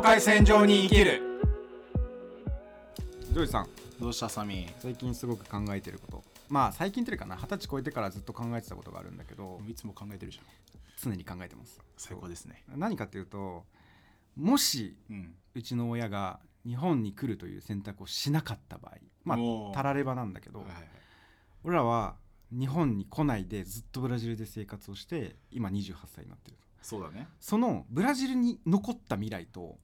[0.00, 1.20] 境界線上に生きる。
[3.32, 3.68] ジョージさん。
[4.00, 6.24] どうしたサミ最近すごく考えてること。
[6.48, 10.44] まあ最近っていうかな二十歳超えてからずっと考えてたことがあるんだけどいつも考えてるじゃん。
[10.96, 11.78] 常に考えてます。
[11.98, 12.64] 最高ですね。
[12.74, 13.64] 何かっていうと
[14.36, 15.34] もしうん。
[15.54, 18.94] うちの親が日本に来るという選択をしなかった場合
[19.24, 20.76] まあたらればなんだけど、はいはい
[21.62, 22.16] 俺らは
[22.50, 23.46] 日本に来ない。
[23.46, 29.76] でずっとブラジルで生活をして今28歳になってるとそうだねそのブラジルに残った未来と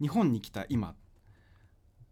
[0.00, 0.94] 日本に来た今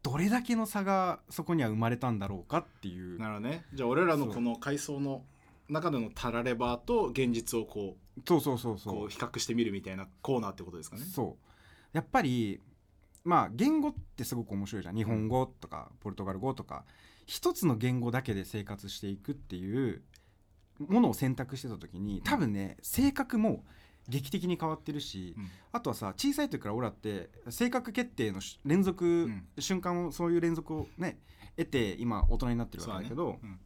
[0.03, 3.19] どれだけの差がそこには生まれたんだろうかっていう。
[3.19, 3.65] なるほどね。
[3.73, 5.25] じゃあ俺らのこの階層の
[5.69, 8.95] 中でのタラレバと現実をこうそうそうそうそう。
[8.95, 11.05] こう比較してみるみたいなコーナーってことですかね。
[11.05, 11.97] そう。
[11.97, 12.61] やっぱり
[13.25, 14.97] まあ言語ってすごく面白いじゃん。
[14.97, 16.85] 日本語とかポルトガル語とか。
[17.27, 20.03] 一つの言語だけで生活していくっていう
[20.79, 23.65] ものを選択してた時に多分ね性格も
[24.09, 25.49] 劇的に変わってるし、うん。
[25.73, 29.47] あとはさ小さい時から俺らって性格決定のし連続、ん。
[29.59, 31.19] 瞬間をそういう連続をね
[31.57, 33.59] 得て今大人になってるわけだけど、そうだね。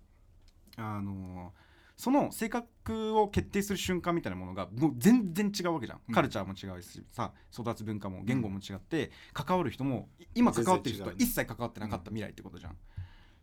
[0.76, 1.68] あのー
[2.00, 6.14] その性格を決定する瞬間みたいなものがもう全然違うわけじゃん、うん。
[6.14, 12.72] カルチャーも違うしさ育つ文化も言語も違って、関わる人もい今関わってる人は全然違うね一切関わってなかった未来ってことじゃん。
[12.72, 12.76] っ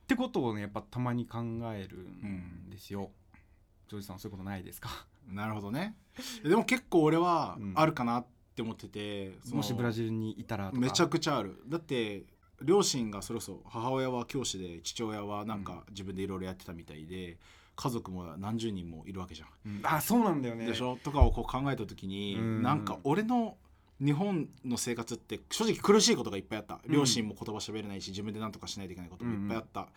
[0.08, 1.40] てことをねやっぱたまに考
[1.74, 3.12] えるんですよ。
[3.90, 4.90] ジョージさんはそういうことないですか？
[4.90, 5.96] うんなるほどね。
[6.44, 7.74] でも結構俺はうん。
[7.76, 10.80] あるかなって思ってて、そのもしブラジルにいたらとか。
[10.80, 11.62] めちゃくちゃある。
[11.68, 12.24] だって
[12.62, 17.38] 両親がそれこそ母親は教師で父親はなんか自分でいろいろやってたみたいで
[17.76, 19.50] 家族も何十人もいるわけじゃん。
[19.66, 19.82] うん。
[19.84, 20.66] あそうなんだよね。
[20.66, 20.98] でしょ？
[21.04, 22.64] とかをこう考えた時に、うん。
[22.64, 23.58] なんか俺の
[24.00, 26.80] 日本の生活って正直苦しいことがいっぱいあった。
[26.86, 26.94] うん。
[26.94, 29.90] 両親も言葉喋れないし自分で何とかしないといけないこともいっぱいあった、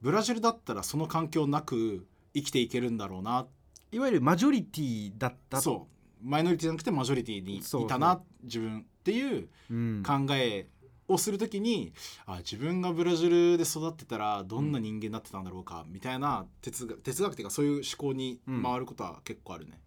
[0.00, 3.46] ブラジルだったらその環境なく生きていけるんだろうな
[3.90, 5.60] いわゆるマジョリティだった。
[5.60, 6.26] そう。
[6.26, 10.66] マイノリティじゃなくてマジョリティにそういたな自分っていうう、ん、考え
[11.06, 11.92] をするときに
[12.26, 19.80] あ自分がブラジルで育ってたらどんな人間になってたんだろうかみたいな哲学哲学っていうかそういう思考に回ることは結構あるね。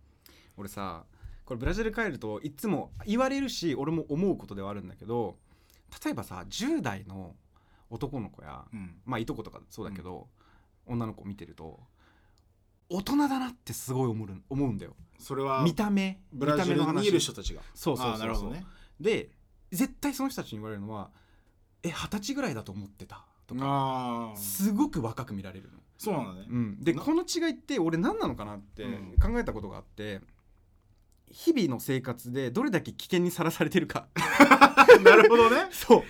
[0.56, 1.04] 俺さ
[1.44, 5.36] これブラジル帰るといつも言われるし俺も思うことではあるんだけど
[6.04, 7.36] 例えばさ10代の
[7.92, 8.96] 男の子や、うん。
[9.06, 10.28] まあいとことかそうだけど、
[10.88, 11.80] 女の子見てると
[12.92, 14.96] 大人だなってすごい思う思うんだよ。
[15.18, 17.62] それは見た目ブラジルにいる人たちが。
[17.74, 18.66] そうそうそうなるほどね。
[19.00, 19.30] で
[19.72, 21.10] 絶対その人たちに言われるのは
[21.84, 23.66] 「え二十歳ぐらいだと思ってた」とか。
[23.66, 25.80] ああすごく若く見られるの。
[25.98, 26.48] そうなんだね。
[26.50, 29.16] うん、でなこの違いって俺何なのかなってうん。
[29.22, 30.22] 考えたことがあって、
[31.32, 34.08] 日々の生活でどれだけ危険にさらされてるか。
[35.04, 35.68] なるほどね。
[35.72, 36.04] そう。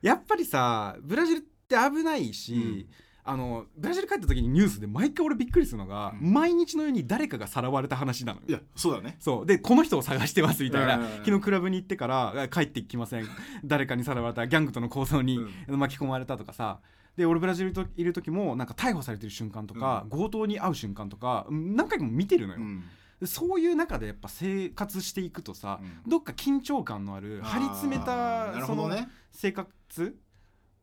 [0.00, 2.86] やっぱりさブラジルって危ないし、うん
[3.26, 6.32] あのブラジル帰った時にニュースで毎回俺びっくりするのが、うん。
[6.32, 8.46] 毎日のように誰かがさらわれた話なのよ。
[8.48, 9.16] いやそうだね。
[9.18, 9.46] そう。
[9.46, 13.26] でこの人を探してますみたいな、昨日クラブに行ってからあ帰ってきません。
[13.64, 14.46] 誰かにさらわれた。
[14.46, 16.80] ギャングとの抗争に巻き込まれたとかさ。
[17.16, 22.84] で俺ブラジルといる時もなんか逮捕されてる瞬間とか、強盗に遭う瞬間とかうん何回も見てるのよ、うん。
[23.20, 26.10] でそういう中でやっぱ生活していくとさ、うん。
[26.10, 29.08] どっか緊張感のある張り詰めあーなたそのるほどね。
[29.30, 30.18] 生活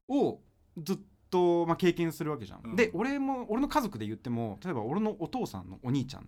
[0.08, 0.40] を
[0.78, 0.98] ずっ
[1.32, 2.62] と、まあ、経験するわけじゃん。
[2.64, 6.28] うんで俺も俺の家族で言っても例えば俺のお父さんのお兄ちゃん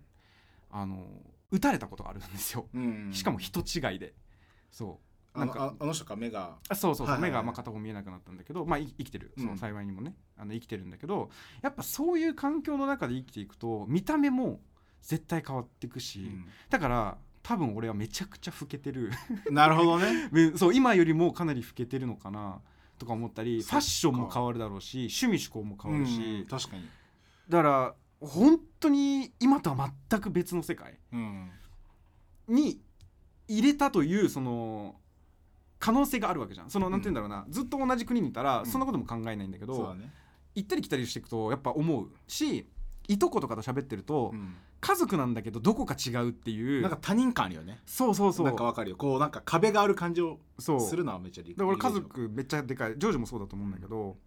[0.71, 1.05] あの
[1.51, 2.67] 撃たれたことがあるんですよ。
[2.73, 4.15] うんしかも人違いで。
[4.71, 4.99] そ
[5.35, 6.57] うあのなんかああの人か目が。
[6.69, 11.29] あそうそうそう、はいはいはい目がまあ片方見えなくなったんだけど、まあ、い生きてるそうんの幸いにもね、あの生きてるんだけど
[11.61, 14.61] やっぱそういう環境の中で生きていくと見た目も
[15.01, 16.31] 絶対変わっていくし、
[16.69, 19.11] だから多分俺はめちゃくちゃ老けてる
[19.51, 20.29] なるほどね。
[20.31, 22.61] でそう今よりもかなり老けてるのかな
[23.03, 26.83] とか思ったりファッションも変わるだろうし趣味思考も変わるし、うん確かに。
[27.49, 31.51] だから本当に今とは全く別の世界うん。
[32.47, 32.79] に
[33.47, 34.95] 入れたというその
[35.79, 36.69] 可能性があるわけじゃん。
[36.69, 38.65] そのなんて言うんだろうな、ずっと同じ国にいたらうん。
[38.65, 39.95] そんなことも考えないんだけど。
[40.55, 42.67] 行ったり来たりしていくとやっぱ思うし
[43.07, 46.81] いとことかと喋ってると、うん家族なんだけどどこか違うっていう。
[46.81, 47.79] なんか他人感あるよね。
[47.85, 48.45] そうそうそう。
[48.45, 48.97] なんかわかるよ。
[48.97, 52.95] こうなんか壁がある感じをそうするのはめっちゃ理だから俺家族めっちゃでかい。
[52.97, 54.17] ジョージもそうだと思うんだけど、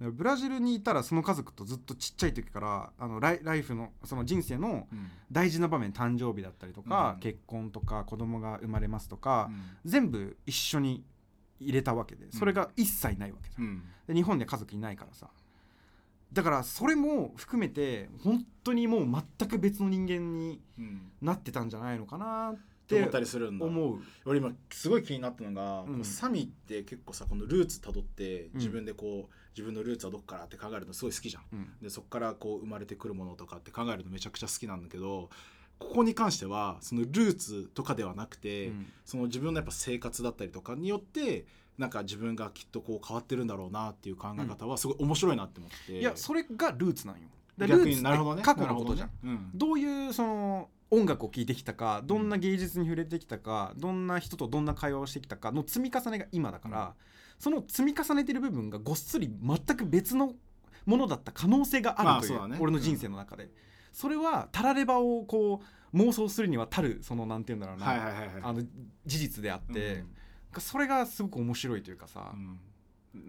[0.00, 5.10] ブラジルにいたらその家族とずっとちっちゃい時からあのライライフのその人生のうん。
[5.30, 7.20] 大事な場面誕生日だったりとか、うん。
[7.20, 9.90] 結婚とか子供が生まれますとか、うん。
[9.90, 11.04] 全部一緒に
[11.60, 13.82] 入れたわけでそれが一切ないわけじゃん、うん。
[14.08, 15.30] で日本で家族いないからさ
[16.34, 21.10] だからそれも含めて本当にもう全く別の人間にうん。
[21.22, 22.54] なってたんじゃないのかなっ
[22.84, 23.64] って思ってたりするんだ。
[23.64, 23.98] 思う。
[24.26, 26.04] 俺今すごい気になったのが、うん。
[26.04, 28.58] サミって結構さこのルーツたどってうん。
[28.58, 31.42] 自分でこう、自分のルーツはどっからって考えるのすごい好きじゃん。
[31.52, 31.68] うん。
[31.80, 35.30] でそこからこう生まれてくるものとかって考えるのめちゃくちゃ好きなんだけど
[35.78, 38.86] ここに関してはそのルーツとかではなくて、うん。
[39.06, 41.46] その自分のやっぱ生活だったりとかによって
[41.78, 47.28] なんか自分がきっとこう変わってるんだろうなっていう考え方はすごい面白いなって思って、いやそれがルーツなんよ。
[47.58, 48.42] ルーツになるほどね。
[48.42, 49.50] って過去のことじゃん、なるほどね。
[49.54, 56.92] どういうその音楽を聴いてきたかどんな芸術に触れてきたか、どんな人とどんな会話をしてきたかの積み重ねが今だから、うん。
[57.38, 60.34] その積み重ねてる部分がごっそり全く別の
[60.86, 62.58] ものだった可能性があるという,、まあそうだね。
[62.60, 63.50] 俺の人生の中で、
[63.92, 65.62] それはたらればをこ
[65.92, 68.28] う妄想するにはたるそのなんて言うんだろうな、はいはいはいはい。
[68.42, 70.04] あの事実であって、
[70.60, 72.58] それがすごく面白いというかさう、ん。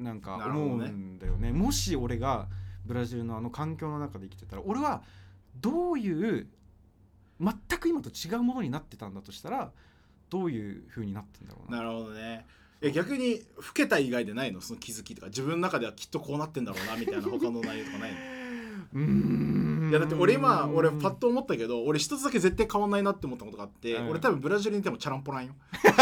[0.03, 1.51] なんか思うんだよね。
[1.51, 2.47] もし俺が
[2.85, 5.03] ブラジルのあの環境の中で生きてたら俺は
[5.61, 6.47] どういう
[7.39, 9.71] 全く今と違うものになってたんだとしたら
[10.29, 11.77] どういう風になってんだろうな。
[11.77, 12.45] なるほどね。
[12.81, 14.59] え逆に老けた以外でないの？
[14.59, 15.27] その気づきとか。
[15.27, 18.17] 自分の中ではきっとこうなってんだろうなみたいな他の内容とかないの？
[18.93, 19.89] うーん。
[19.89, 24.09] いやだって俺今俺パッと思ったけど俺一つだけ絶対変わんないなって思ったことがあって、うん。
[24.09, 25.53] 俺多分ブラジルにいてもチャランポランよ。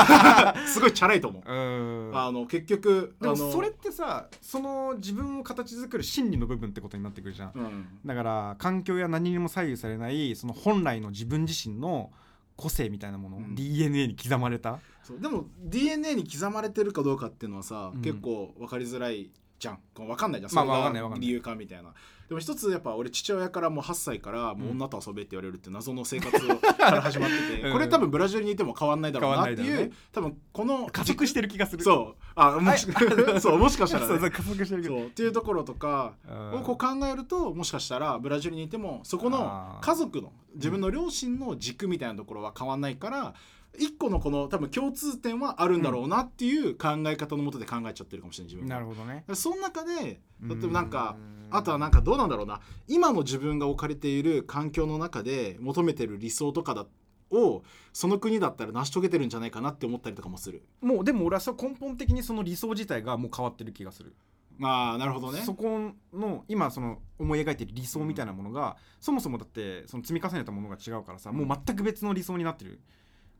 [0.67, 7.51] すごいチャラいと思う、あの結局でもそれってさその自分を形作る心理の部分ってことになってくるじゃん。
[7.55, 7.85] うん。
[8.05, 12.11] だから環境や何にも左右されないその本来の自分自身の
[12.55, 13.55] 個性みたいなもの、うん。
[13.55, 14.79] DNA に刻まれた。
[15.03, 15.19] そう。
[15.19, 18.01] でも DNA に刻まれてるかどうかっていうのはさ、うん。
[18.01, 19.31] 結構分かりづらい
[19.63, 19.79] じゃん。
[19.95, 20.67] 分かんないじゃん。
[20.67, 21.93] まあそれが理由かみたいな。
[22.27, 27.73] でも一つやっぱ俺父親からもう8歳からもう女と遊べって言われるって謎の生活を から始まってて、うん。
[27.73, 31.83] これ多分ブラジルにいても変わんないだろうなっていう、多分この加速してる気がする。
[31.83, 32.23] そう。
[32.35, 32.87] あもし
[33.39, 35.05] そうもしかしたら、ね、そうそう加速してるそう。
[35.05, 36.59] っていうところとかうん。
[36.59, 43.33] をこう考えるともしかしたらブラジルにいてもそこの家族の自分の両親の軸みたいなところは変わんないから
[43.77, 48.75] 一個のこの多分共通点はあるんだろうなっていう考え方のもとで考えちゃってるかもしれない自分が。
[48.75, 49.25] なるほどね。
[49.33, 52.61] その中で例えばなんかうんあとはなんかどうなんだろうな。
[52.87, 56.85] 今の自分が置かれている環境の中で求めてる理想とかだ
[57.31, 60.63] をその国だったら成し遂げてるんじゃないかなって思ったりとかもする。
[60.81, 64.15] もうでも俺はそう根本的にその理想自体がもう変わってる気がする。
[64.57, 65.41] まあなるほどね。
[65.41, 72.79] そこの今その思い描いてる理想みたいなものが、そもそもだってその積み重ねたものが違うからさもう全く別の理想になってる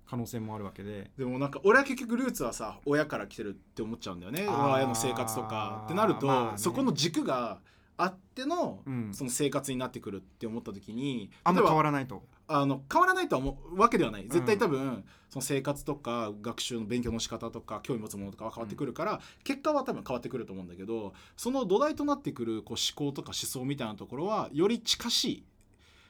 [0.05, 1.11] 可能性もあるわけで。
[1.17, 4.47] でもなんか俺は結局ルーツはさ親から来てるって思っちゃうんだよね。
[4.47, 5.83] 親の生活とか。
[5.85, 6.57] ってなると、まあね。
[6.57, 7.59] そこの軸が
[7.97, 9.13] あっての、うん。
[9.13, 12.23] その生活になってくるって思った時にあんま変わらないと。
[12.45, 14.27] あの変わらないとは思うわけではない。
[14.27, 25.43] 絶対多分、その生活とか学習の勉強の仕方とか興味持つものとかは変わってくるから、結果は多分変わってくると思うんだけどその土台となってくるこう思考とか思想みたいなところはより近しい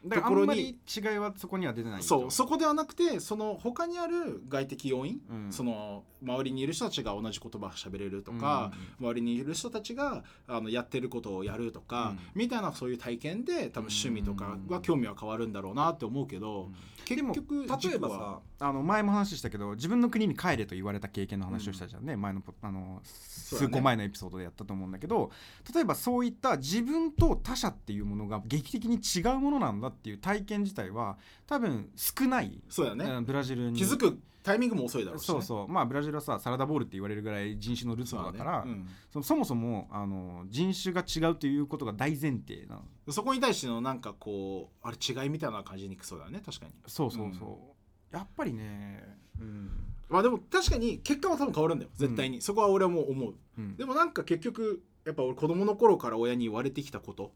[0.10, 5.52] ところにんまり違いはそこには出てないとそうそこではなくてその他にある外的要因、うん。
[5.52, 12.20] その周りにいる人たちが同じ言葉を喋れるとか、周りにいる人たちがあのやってることをやるとか、うん。
[12.36, 16.70] みたいなそういう体験で多分趣味とかは興味は変わるんだろうなって思うけど、
[17.06, 25.32] 結局例えばさあの前も話したけど自分の国に帰れと言われた経験の話をしたじゃんね、前のポあの数個前のエピソードでやったと思うんだけど
[25.74, 33.78] 例えばそういった自分と他者っていうものが劇的に違うものなんだっていう体験自体は多分少ない、そうだね、うんブラジルに。
[33.78, 35.68] 気づくタイミングも遅いだろうし、ね、そうそう。
[35.72, 38.88] まあブラジルはさサラダボールって言われるぐらい人種のルーツだからうん。
[39.12, 43.80] そそもそもあの人種が違うということが大前提なそこに対しての。
[43.82, 47.73] なんかこうあれ違いみたいな感じにくそうだよね確かにそうそうそう、
[48.14, 49.04] やっぱりね
[49.42, 49.70] うん、
[50.08, 51.92] まあでも確かに結果は多分変わるんだよ。
[51.96, 53.34] 絶対に、そこは俺はもう思う。
[53.58, 57.32] うん、でもなんか結局やっぱ俺子供の頃から親に言われてきたこと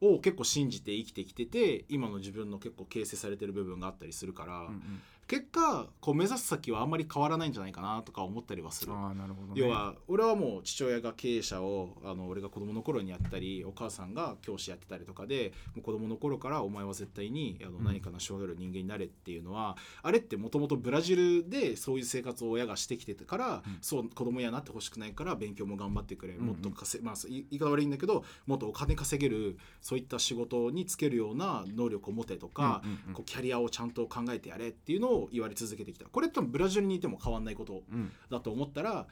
[0.00, 8.92] を結構信じて生きてきてて今の自分の結構形成されてる部分があったりするから、うんうん結果こう目指す先はあんまり変わらないんじゃないかなとか思ったりはする。
[8.92, 17.92] ああなるほど、ね、要は俺はもう父親が経営者をあの俺が子供の頃にやったりお母さんが教師やってたりとかでもう子供の頃からお前は絶対にあのうん。
[17.92, 23.78] 何かの障害ある人間になれっていうのは、あれってもともとブラジルでそういう生活を親がしてきてたから、うん。
[23.80, 33.14] そう子供にはなってほしくないから勉強も頑張ってくれ、うんうんもっと稼まあ言い方悪いんだけどもっとお金稼げるそういった仕事に就けるような能力を持てとか、うんうんうん。
[33.14, 36.06] こうキャリアをちゃんと考えてやれっていうのを言われ続けてきた。
[36.06, 38.12] これ多分ブラジルにいても変わんないことうん。
[38.30, 39.06] だと思ったら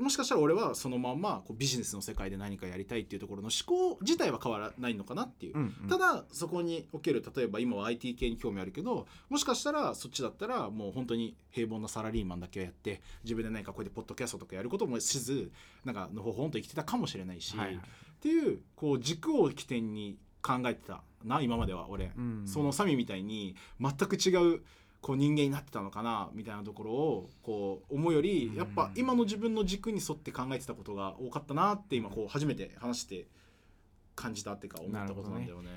[0.00, 5.88] もしかしたら俺はそのまんまこうビジネスの世界で何かやりたいっていうところの思考自体は変わらないのかなっていう、うんうん。
[5.88, 15.52] ただそこにおける例えば今は IT 系に興味あるけどもしかしたらそっちだったらもう本当に平凡なサラリーマンだけをやって自分で何かこうやってポッドキャストとかやることもしず
[15.84, 17.76] なんかのほほんと生きてたかもしれないし、はいはい。
[17.76, 17.78] っ
[18.20, 24.62] ていうこう軸を起点に考えてたな今までは俺、うんそのサミみたいに全く違う
[25.06, 33.28] こう人間になってたのかなみたいなところをこう思うよりやっぱ今の自分の軸に沿って考えてたことが多かったなって今こう初めて話して
[34.16, 35.68] 感じたっていうか思ったことなんだよね。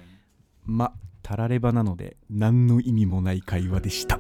[0.66, 4.20] またらればなので何の意味もない会話でした。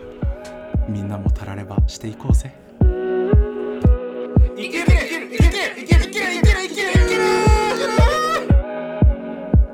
[0.88, 2.54] みんなもたらればしていこうぜ。
[4.56, 7.28] いけるいけるいけるいけるいけるいけるいけるいけるいける。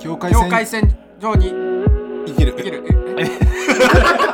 [0.00, 1.46] 境界境界線上に。
[1.46, 2.54] いける。
[2.56, 2.84] 生きる
[3.16, 3.24] え
[4.26, 4.26] え